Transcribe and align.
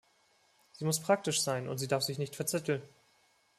Sie 0.71 0.83
muss 0.85 0.99
praktisch 0.99 1.41
sein, 1.43 1.67
und 1.69 1.77
sie 1.77 1.87
darf 1.87 2.01
sich 2.01 2.17
nicht 2.17 2.35
verzetteln. 2.35 2.81